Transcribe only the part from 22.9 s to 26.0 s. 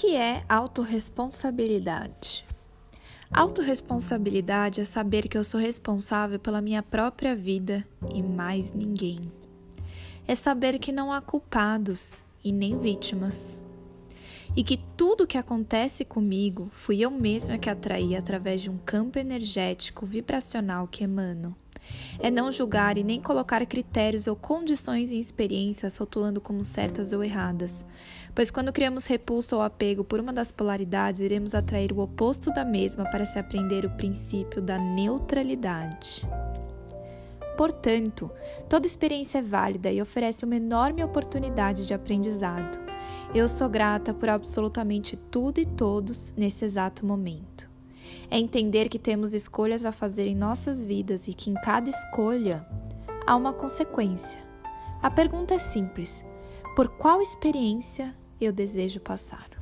e nem colocar critérios ou condições em experiências